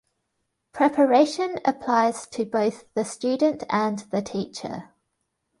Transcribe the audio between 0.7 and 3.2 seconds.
Preparation applies to both the